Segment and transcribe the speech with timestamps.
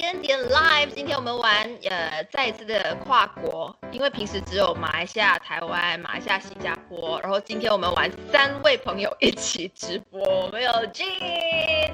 [0.00, 1.52] 点点 Live，今天我们玩
[1.90, 11.04] 呃再一次的跨国，因为平时只有马来西亚、台湾、马来西亚、新加坡，然后今天我们玩三位朋友一起直播，我们有 G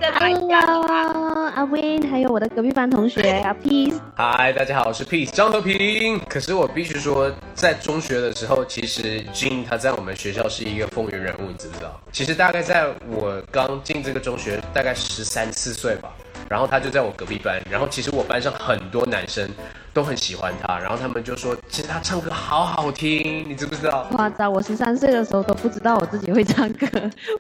[0.00, 3.98] 在马来西亚，Hello，阿 Win，还有我的隔壁班同学阿 Peace。
[4.16, 6.20] 嗨，大家好，我是 Peace 张和平。
[6.28, 12.00] 可是我必须说，在中学的时候，其实 Jin 他在我们学校是一个风云人物，你知不知道？
[12.12, 16.14] 其实大概在我刚进这个中学，大概十三四岁吧，
[16.48, 19.48] 然后他就在我隔壁班，然后其实我班上很多男生
[19.92, 24.04] 都很喜欢他，然后他们就说，其实他唱歌好好听，你知不知道？
[24.10, 26.86] 夸张，我十三岁的时候都不知道我自己会唱歌，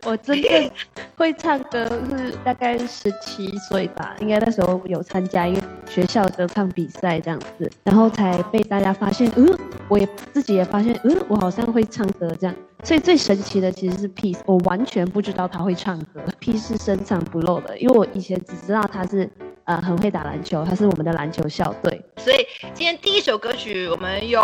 [0.04, 0.70] 我真正
[1.16, 9.56] 会唱歌是大概十七岁吧，应该那时候有参加一个学校歌唱比赛这样子，然后才被大家发现，嗯，
[9.88, 12.54] 我也自己也发现，嗯，我好像会唱歌这样。
[12.86, 19.28] 所以最神奇的其实是 Peace，我完全不知道他会唱歌，Peace 是深藏不露的，因为我以前只知道他是
[19.64, 22.00] 呃很会打篮球，他是我们的篮球校队。
[22.18, 22.36] 所以
[22.74, 24.40] 今天第一首歌曲我们有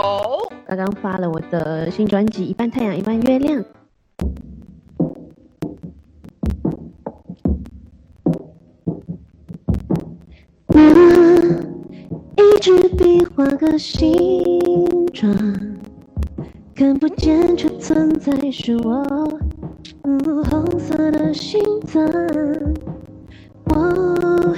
[0.67, 3.63] 刚刚发了我的新专辑《一半太阳一半月亮》。
[12.37, 14.13] 一支笔画个形
[15.13, 15.33] 状，
[16.75, 19.05] 看不见却存在，是我、
[20.05, 22.03] 嗯红色的心脏。
[23.67, 24.56] 我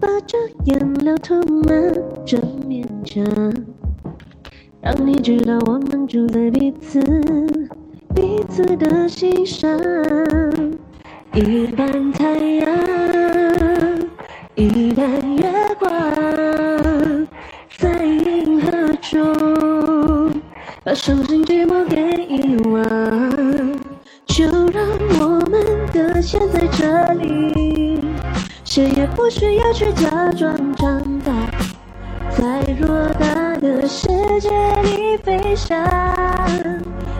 [0.00, 1.34] 把这颜料涂
[1.64, 3.24] 满这面墙。
[4.80, 7.00] 让你知道我们住在彼此
[8.14, 9.70] 彼此的心上，
[11.34, 12.91] 一半太阳，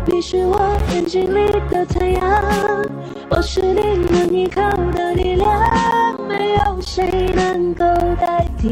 [0.05, 2.23] 你是我眼睛里的太阳，
[3.31, 4.61] 我是你能依靠
[4.93, 5.49] 的力量，
[6.29, 7.85] 没有谁能够
[8.21, 8.69] 代替，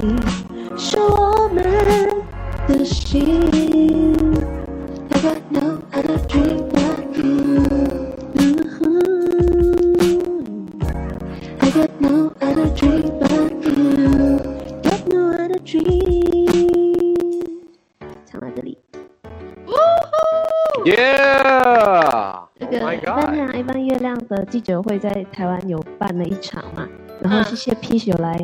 [26.40, 26.88] 场嘛，
[27.20, 28.36] 然后谢谢 Peace 有来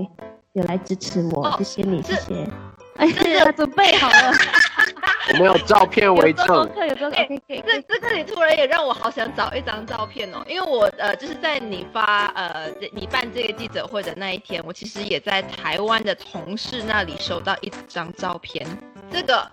[0.53, 2.49] 有来支持我，哦谢谢你，谢谢。
[2.97, 4.33] 哎呀，准备好了，
[5.35, 7.41] 我们有照片为 有做功证。
[7.47, 7.83] 这。
[7.89, 18.67] 这个你突然也让我好想找一张照片哦，因为我呃就是在你发呃你办这个记者会的那一天，我其实也在台湾的同事那里收到一张照片，
[19.11, 19.47] 这个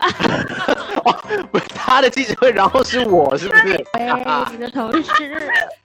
[1.50, 3.84] 不是他的记者会，然后是我， 是不是？
[3.94, 4.08] 哎，
[4.52, 5.10] 你的同事，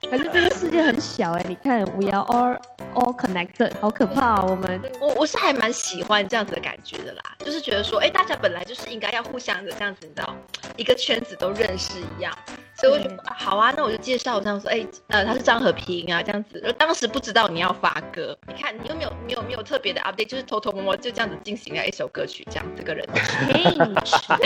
[0.08, 2.56] 可是这个世界很小哎，你看，we are all
[2.94, 4.80] all connected，好可怕哦，我们。
[5.00, 10.32] 我我是还蛮喜欢这样子的感觉的啦，就是觉得说，哎，大家本来就是应该要互相的这样子，你知道，
[10.76, 12.32] 一个圈子都认识一样，
[12.78, 16.74] 所以我就对啊好啊，那我就介绍这样说，哎，呃，他是张和平啊，这样子。
[16.78, 23.06] 当时不知道你要发歌，你看你有没有你有没有特别的 update，就是偷偷摸摸就这样子进行了一首歌曲，这样这个人。
[23.14, 24.36] change，还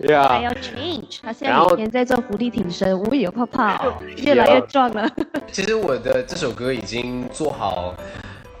[0.00, 0.42] Yeah！
[0.42, 1.20] 要 change。
[1.22, 5.08] 他现在每天在做伏地挺身，无有泡泡， 越来越壮了。
[5.52, 7.94] 其实我的这首歌已经做好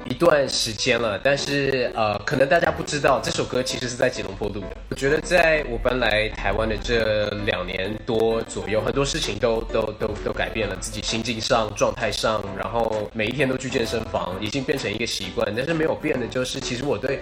[0.04, 4.76] 一段时间了，但是呃，可能大家不知道，这首歌其实是在吉隆坡录的。
[4.90, 15.50] 我觉得在我搬来台湾的这两年多左右，很多事情都都都都改变了，自己心境上、状态上，然后每一天都去健身房，已经变成一个习惯。
[15.56, 17.20] 但是没有变的就是，其实我对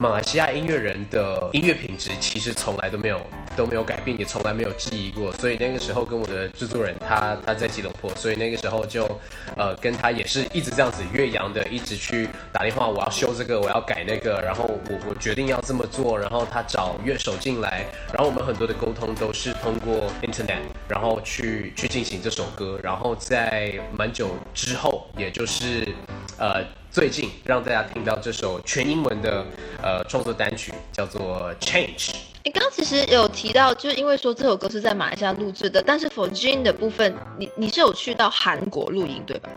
[0.00, 3.20] 马来西亚音乐人的音乐品质其实从来都没有
[3.56, 5.32] 都没有改变，也从来没有质疑过。
[5.32, 9.04] 所以那个时候跟我的制作人他他在吉隆坡，所以那个时候就
[9.56, 25.88] 呃跟他也是一直这样子岳阳的，一直去打电话，我要修这个，我要改那个，然后我我决定要这么做，然后他找乐手进来，然后我们很多的沟通都是通过 Internet，然后去去进行这首歌，然后在蛮久之后，也就是
[26.38, 26.64] 呃。
[26.90, 29.44] 最近让大家听到这首全英文的
[29.82, 32.12] 呃创作单曲，叫做 Change。
[32.42, 39.50] 你刚刚其实有提到，就是因为说这首歌是在马来西亚录制的，但是 For Jin 的部分，你你是有去到韩国录音对吧？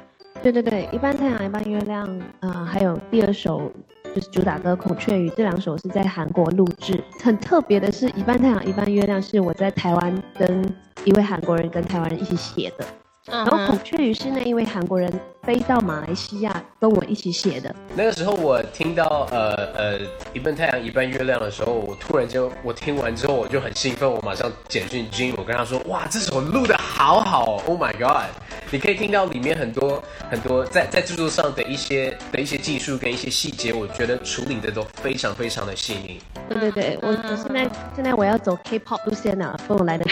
[0.43, 2.05] 对对对，一半太阳一半月亮，
[2.41, 3.71] 啊、还有第二首
[4.13, 7.01] 就是主打歌《孔雀鱼》，这两首是在韩国录制。
[7.23, 10.75] 很特别的是，一半太阳一半月亮是我在台湾跟
[11.05, 12.85] 一位韩国人跟台湾人一起写的，
[13.27, 15.09] 嗯然后孔雀鱼是那一位韩国人
[15.43, 17.75] 飞到马来西亚跟我一起写的。
[17.95, 19.99] 那个时候我听到呃呃
[20.33, 28.25] 一半太阳一半月亮的时候，我突然间我听完之后我就很兴奋，我马上简讯 Jin，我跟他说哇这首录的好好，Oh my God！
[28.69, 36.21] 你可以听到里面很多很多在在制作上的一些的一些技术跟一些细节，我觉得处理的都非常非常的细腻。
[36.49, 40.11] 对对对，我我现在现在我要走 K-pop 路线了，跟我来得及。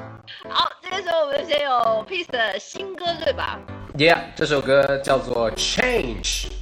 [0.48, 1.70] 好，这个时候我们先有
[2.08, 3.58] Peace 的新歌对吧
[3.96, 6.59] ？Yeah，这首歌叫做 Change。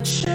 [0.00, 0.29] much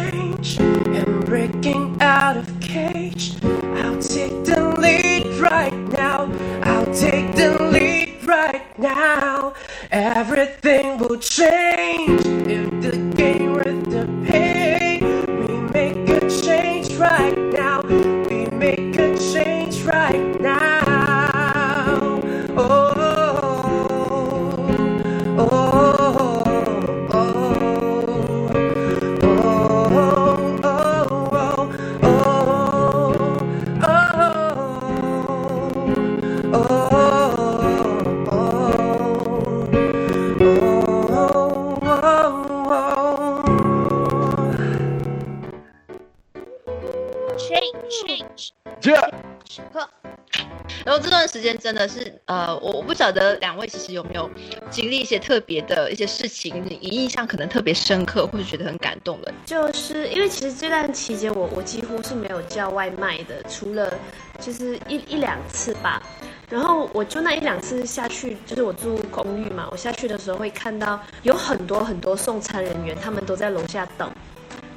[50.86, 54.30] 然后这段时间真的是，呃，我我不晓得两位其实有没有
[54.70, 59.34] 经历一些特别的一些事情，你印象可能特别深刻，或者觉得很感动的。
[59.48, 63.92] 就是因为其实这段期间我我几乎是没有叫外卖的，除了
[64.40, 66.00] 就是一一两次吧。
[66.48, 74.08] 然后我就那一两次下去，就是我住公寓嘛，我下去的时候会看到有很多很多送餐人员，他们都在楼下等。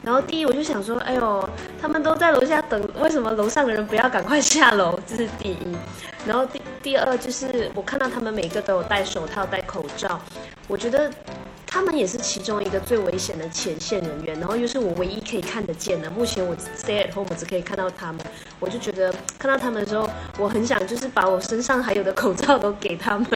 [0.08, 1.50] 然后第一我就想说，哎呦，
[1.82, 4.98] 他们都在楼下等，为什么楼上的人不要赶快下楼？
[5.06, 5.76] 这是第一。
[6.26, 10.18] 然后第第二就是我看到他们每个都有戴手套、戴口罩，
[10.66, 11.10] 我觉得
[11.66, 16.08] 他们也是其中一个最危险的前线人员，然后又是我唯一可以看得见的。
[16.08, 18.24] 目前我 stay at home，只可以看到他们，
[18.60, 23.28] 我就觉得看到他们的时候，我很想就是把我身上还有的口罩都给他们，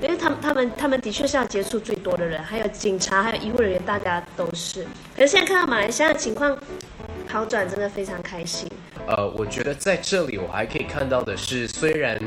[0.00, 4.86] 因为他们 他们他们的确是要接触最多的人，还有警察，还有医护人员，大家都是。
[5.16, 6.56] 可是现在看到马来西亚的情况
[7.32, 8.68] 好转，真的非常开心。
[9.06, 12.20] 呃，我觉得在这里我还可以看到的是，虽然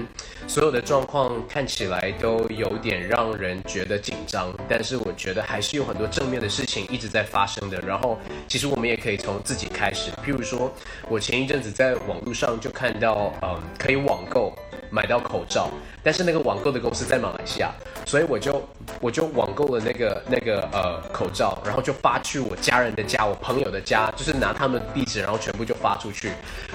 [0.47, 7.79] 所有的状况看起来都有点让人觉得紧张，但是我觉得还是有很多正面的事情一直在发生的。
[7.81, 10.74] 然后，其实我们也可以从自己开始，譬如说，
[11.07, 14.51] 我前一阵子在网络上就看到，嗯，可以网购
[14.96, 15.70] 买到口罩，
[16.02, 17.70] 但是那个网购的公司在马来西亚，
[18.06, 18.64] 所以我就
[19.02, 26.32] 我就网购了那个那个呃口罩，然后就发去我家人的家、我朋友的家，就是拿他们地址，然后全部就发出去。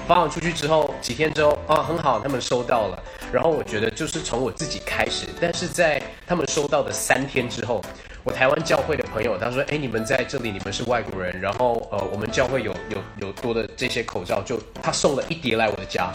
[0.07, 3.03] 发完出去之后，几天之后，啊，很好，他们收到了。
[3.33, 7.81] 然后我觉得就是从我自己开始，但是在他们收到的三天之后，
[8.23, 12.97] 我台湾教会的朋友他说，哎，你们在这里，你们是外国人，然后呃，我们教会有有
[13.27, 16.13] 有多的这些口罩，就他送了一叠来我的家。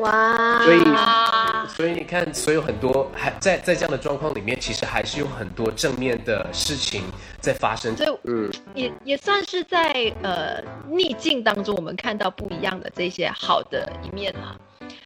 [0.00, 0.62] 哇！
[0.64, 7.04] 所以啊，所以你看，所以有很多还在在这样的状况里面，其实还是有很多正面的事情
[7.40, 7.96] 在发生。
[7.96, 14.56] 所以嗯，也也算是在呃逆境当中，我们看到不一样的这些好的一面啦。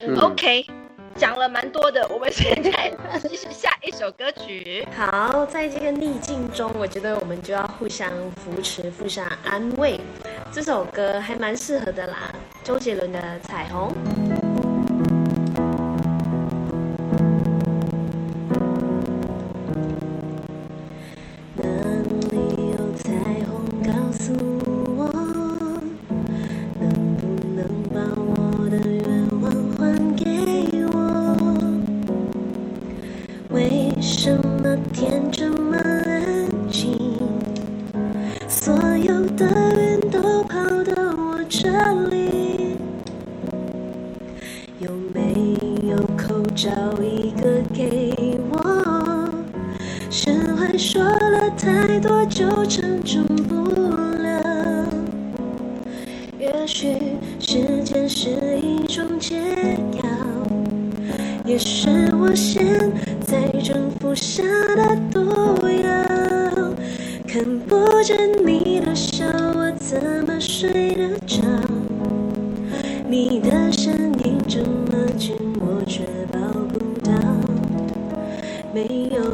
[0.00, 0.64] 嗯 OK，
[1.16, 4.86] 讲了蛮多的，我们现在继续下一首歌曲。
[4.96, 10.00] 好，在这个逆境中，我觉得我们就要互相扶持、互相安慰。
[10.52, 12.32] 这首歌还蛮适合的啦，
[12.62, 13.92] 周杰伦的《彩虹》。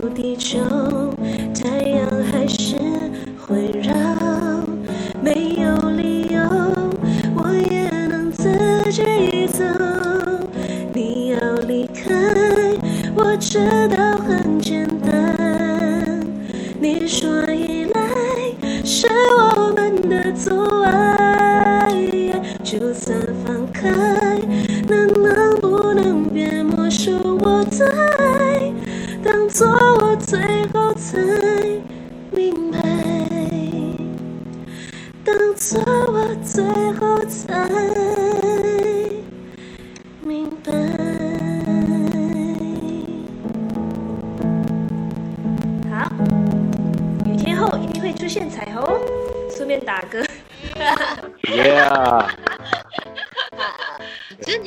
[0.09, 0.59] 地球，
[1.55, 2.10] 太阳
[48.31, 49.01] 现彩虹，
[49.51, 50.23] 顺便打歌。
[51.43, 52.29] Yeah，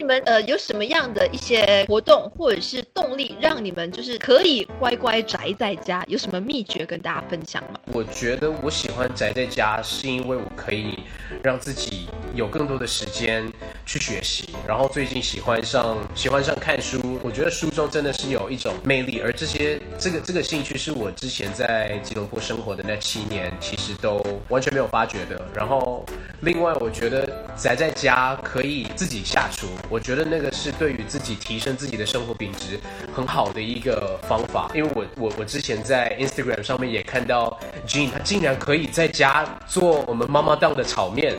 [0.03, 6.03] 你们呃有什么样的一些活动或者是动力，让你们就是可以乖乖宅在家？
[6.09, 7.79] 有什么秘诀跟大家分享吗？
[7.93, 10.99] 我觉得我喜欢宅在家，是因为我可以
[11.41, 13.49] 让自己有更多的时间
[13.85, 14.49] 去学习。
[14.67, 25.41] 然后最近喜欢上喜欢上看书，我觉得书中真的是有一种魅力，而这些这个这个兴趣是我之前在吉隆坡生活的那七年其实都完全没有发觉的。
[25.55, 26.05] 然后
[26.41, 32.79] 另外我觉得宅在家可以自己下厨，我觉得那个是对于自己提升自己的生活品质
[33.15, 34.69] 很好的一个方法。
[34.75, 37.57] 因为我我我之前在 Instagram 上面也看到
[37.87, 41.35] Jean，他竟然可以在家做我们妈妈档的炒面，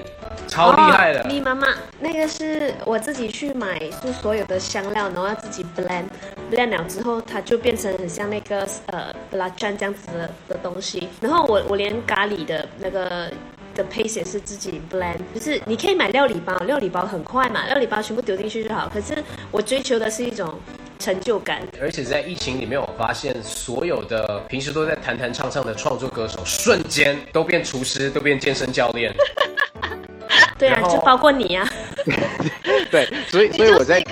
[0.49, 1.23] 超厉害的。
[1.44, 1.68] 妈妈，
[2.00, 6.06] 那个是我自己去买，就所有的香料，然后要自己 blend
[6.50, 11.09] blend 了之后，它就变成很像那个呃 b l a c h a n 这样子的的东西。
[11.21, 13.30] 然后我我连咖喱的那个。
[13.75, 18.90] 的也是自己 blend，就是你可以买料理包，料理包很快嘛，料理包全部丢进去就好。
[18.93, 20.54] 可是我追求的是一种
[20.99, 29.12] 成就感，而且在疫情里面，我发现所有的平时都在弹弹唱唱的创作歌手，瞬间都变厨师，都变健身教练。
[30.57, 31.69] 对啊就包括你啊。
[32.90, 34.02] 对，所以所以我在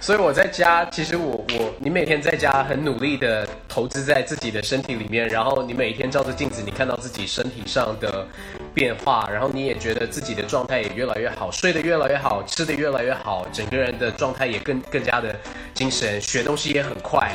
[0.00, 8.26] 所以我在家，其实我我你每天在家很努力的投资在自己的身体里面，然后你每天照着镜子，你看到自己身体上的
[8.78, 15.34] 变化，然后你也觉得自己的状态也越来越好，睡得越来越好，吃得越来越好，整个人的状态也更更加的
[15.74, 17.32] 精神，学东西也很快。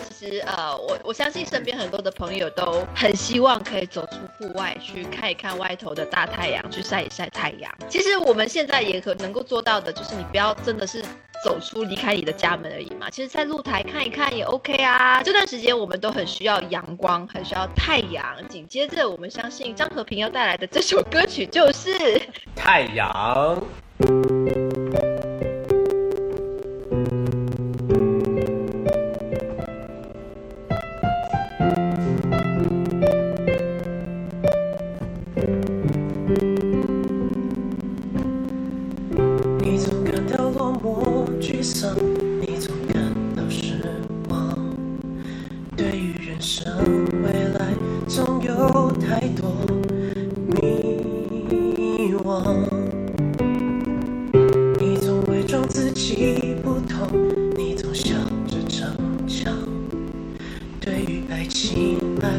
[0.00, 7.72] 其实呃，我我相信身边很多的朋友都很希望可以走出户外，去看一看外头的大太阳，去晒一晒太阳。
[7.88, 11.02] 其实我们现在也可能够做到的，就是你不要真的是
[11.44, 13.10] 走出离开你的家门而已嘛。
[13.10, 15.22] 其实，在露台看一看也 OK 啊。
[15.22, 18.24] 这段时间我们都很需要阳光，很需要太阳。
[18.48, 22.22] 紧接着，我们相信张和平要带来的这首歌曲就是。
[22.54, 23.62] 太阳。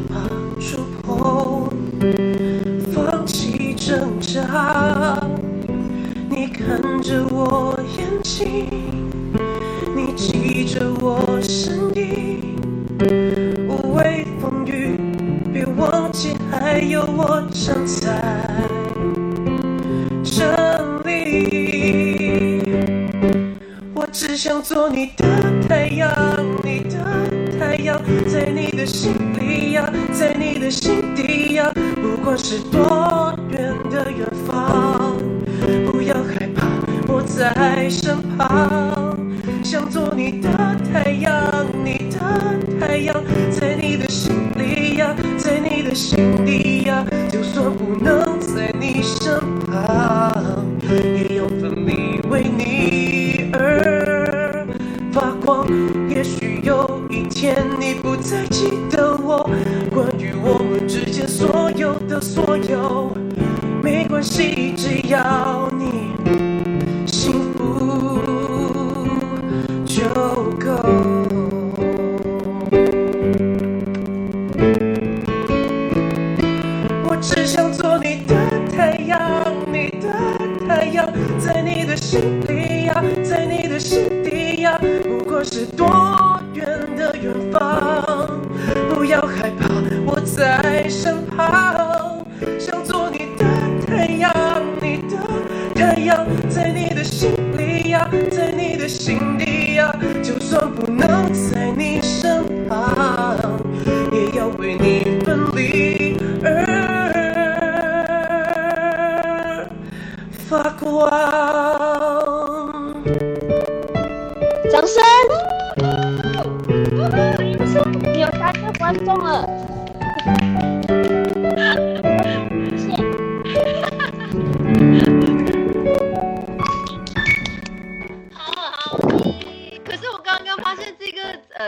[0.07, 0.27] 怕
[0.59, 1.69] 触碰
[2.93, 5.19] 放弃挣扎
[6.29, 8.67] 你看着我眼睛
[9.95, 12.57] 你记着我声音
[13.69, 14.97] 无畏风雨
[15.53, 18.21] 别忘记还有我站在
[20.23, 20.43] 这
[21.05, 22.63] 里
[23.93, 25.22] 我只想做你的
[45.93, 46.42] 心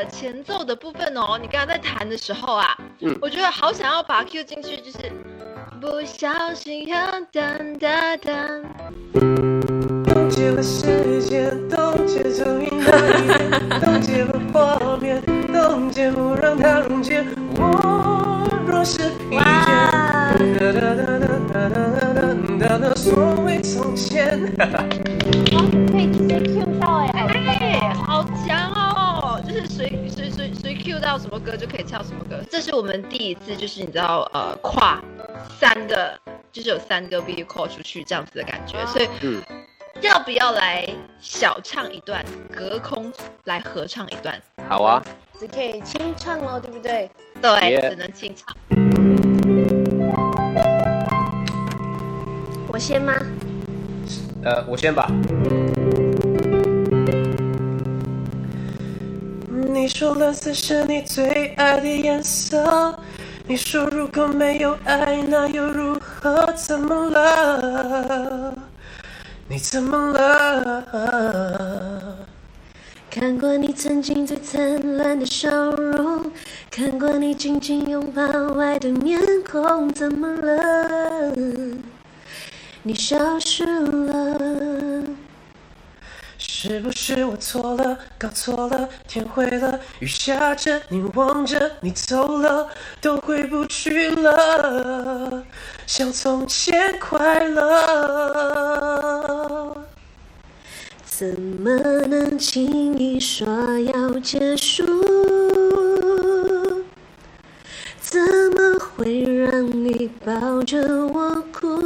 [0.06, 5.12] 前奏的部分哦，你刚刚在弹的时候啊，嗯、我觉得好想要把 Q 进去，就是
[5.80, 6.98] 不小心要
[7.32, 8.64] 噔噔噔。
[10.06, 15.22] 冻结了时间，冻结成冰的脸，冻结了画面，
[15.54, 17.24] 冻结不让它溶解。
[17.58, 19.44] 我若是疲倦，
[20.58, 21.80] 哒哒哒哒哒哒
[22.14, 24.40] 哒哒哒，所谓从前。
[31.06, 32.44] 到什么歌就可以唱什么歌。
[32.50, 35.00] 这是我们第一次，就是你知道，呃，跨
[35.60, 36.20] 三个，
[36.52, 38.84] 就是有三个 video call 出去这样子的感觉。
[38.88, 39.40] 所以，嗯
[40.02, 40.84] 要不要来
[41.22, 43.14] 小唱一段，隔空
[43.44, 44.42] 来合唱一段？
[44.68, 45.00] 好啊，
[45.40, 47.08] 只可以清唱哦，对不对？
[47.40, 48.56] 对只能清唱。
[52.68, 53.14] 我先吗？
[54.44, 55.08] 呃，我先吧。
[59.86, 62.98] 你说蓝色是你最爱的颜色。
[63.46, 66.52] 你说如果没有爱，那又如何？
[66.54, 68.52] 怎么了？
[69.48, 70.84] 你怎么了？
[73.12, 76.32] 看过你曾经最灿烂的笑容，
[76.72, 78.24] 看过你紧紧拥抱
[78.60, 81.32] 爱的面孔，怎么了？
[82.82, 84.05] 你消失了。
[86.68, 92.68] 是不是我错了，搞错了，天灰了，雨下着，你望着，你走了，
[93.00, 95.46] 都回不去了，
[95.86, 98.66] 像从前快乐。
[101.06, 101.72] 怎么
[102.08, 103.46] 能轻易说
[103.82, 104.84] 要结束？
[108.00, 111.80] 怎么会让你抱着我哭？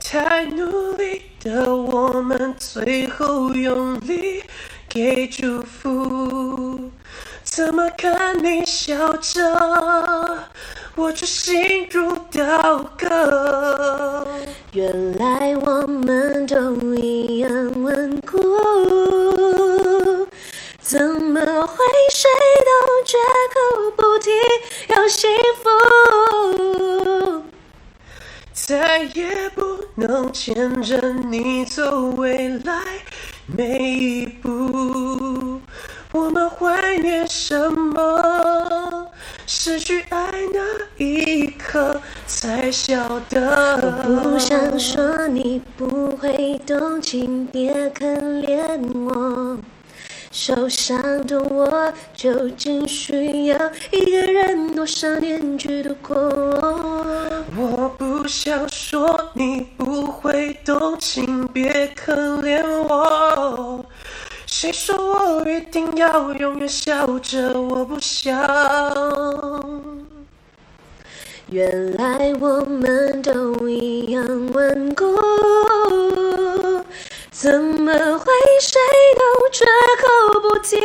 [0.00, 4.42] 太努力的我们，最后用力
[4.88, 6.90] 给祝福。
[7.42, 10.48] 怎么看你笑着，
[10.96, 14.26] 我却心如刀割。
[14.72, 17.50] 原来我们都一样
[17.82, 18.38] 顽固，
[20.80, 21.76] 怎么会
[22.10, 22.30] 谁
[22.64, 22.72] 都
[23.04, 23.18] 绝
[23.52, 24.30] 口不提
[24.88, 25.30] 要幸
[25.62, 26.73] 福？
[28.66, 29.62] 再也不
[29.94, 32.72] 能牵着你走未来
[33.46, 35.60] 每一步。
[36.12, 39.10] 我们怀念什么？
[39.46, 43.76] 失去爱那一刻才晓得。
[44.02, 49.58] 不想说你不会懂，请别可怜我。
[50.36, 53.56] 受伤的我究竟需要
[53.92, 56.16] 一个人多少年去度过？
[57.56, 63.86] 我不想说你不会懂，请别可怜我。
[64.44, 67.52] 谁说我一定要永远笑着？
[67.56, 68.36] 我不想。
[71.48, 75.04] 原来我们都一样顽固，
[77.44, 78.80] 怎么会谁
[79.18, 79.66] 都绝
[80.00, 80.80] 口不提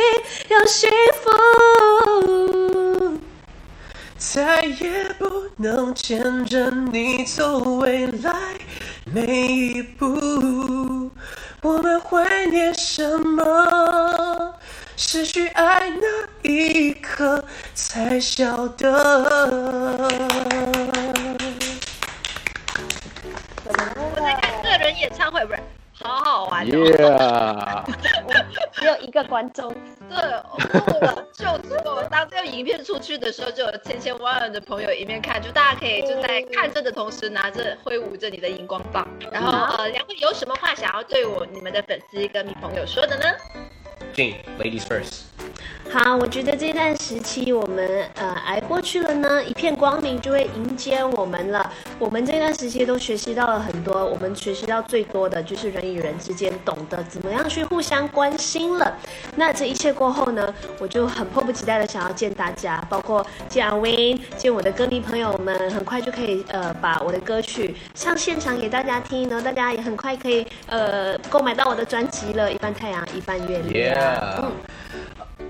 [0.48, 0.90] 要幸
[1.22, 1.30] 福？
[4.18, 8.34] 再也不能牵着你走未来
[9.06, 11.10] 每一步。
[11.62, 14.54] 我们怀念什么？
[14.98, 16.06] 失去爱那
[16.42, 17.42] 一刻
[17.74, 18.90] 才晓得。
[23.64, 25.60] 我在看个人演唱会，不是，
[26.10, 26.68] 好好玩哦。
[26.68, 27.84] Yeah，
[28.72, 29.72] 只有一个观众，
[30.08, 39.06] 对，我了，就是我当这个影片出去的时候，就有千千万万的朋友一面看，就大家可以就在看着的同时，拿着挥舞着你的荧光棒。
[39.32, 43.24] 然后呃，两位有什么话想要对我你们的粉丝跟朋友说的呢
[44.14, 45.29] ？Jane, ladies first。
[45.92, 51.68] 好，我觉得这段时期我们呃挨过去了呢，一片光明就会迎接我们了。
[51.98, 58.96] 我们这段时期都学习到了很多，我们学习到最多的就是人与人之间懂得怎么样去互相关心了。
[59.34, 74.52] 那这一切过后呢，我就很迫不及待的想要见大家，包括见阿 Win，见我的歌迷朋友们，很快就可以呃把我的歌曲上现场给大家听，然后大家也很快可以呃购买到我的专辑了，一半太阳，一半月亮。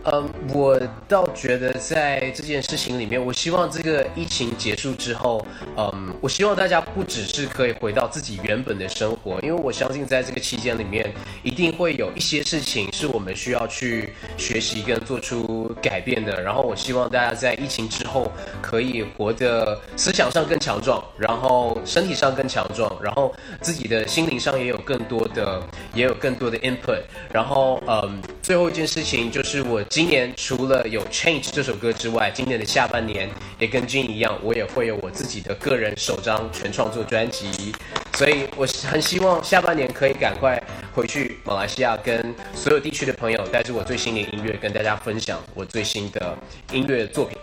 [0.05, 16.41] 嗯，我倒觉得在这件事情里面，我希望这个疫情结束之后，嗯，我希望大家不只是可以回到自己原本的生活，因为我相信在这个期间里面，一定会有一些事情是我们需要去学习跟做出改变的。
[16.41, 18.33] 然后我希望大家在疫情之后
[18.63, 27.03] 可以活得思想上更强壮，然后身体上更强壮，然后自己的心灵上也有更多的也有更多的 input。
[27.31, 37.75] 然后嗯，最后一件事情就是我今年除了有 Change 这首歌之外，今年的下半年也跟 Jin 一样，我也会有我自己的个人首张全创作专辑。
[38.15, 40.63] 所以我很希望下半年可以赶快
[40.95, 46.39] 回去马来西亚，跟所有地区的朋友带着我最新的音乐，跟大家分享我最新的
[46.71, 47.37] 音乐作品。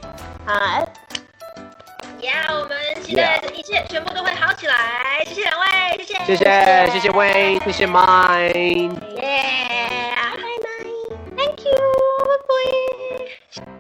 [0.46, 0.54] 好，
[2.22, 5.22] 呀、我们期待一切全部都会好起来。
[5.26, 8.96] 谢谢两位，谢谢，谢谢谢谢 Wayne，谢谢 Mine。
[9.18, 9.58] 耶
[12.48, 13.77] please.